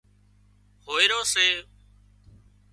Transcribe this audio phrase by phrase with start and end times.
[0.85, 1.47] هوئيرو سي